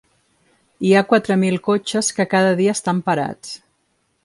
Hi 0.87 0.93
ha 0.99 1.03
quatre 1.11 1.37
mil 1.43 1.59
cotxes 1.69 2.11
que 2.19 2.27
cada 2.33 2.57
dia 2.63 2.75
estan 2.79 3.05
parats. 3.11 3.55